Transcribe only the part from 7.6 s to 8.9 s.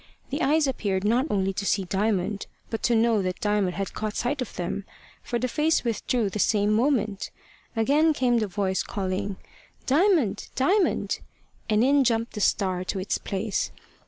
Again came the voice,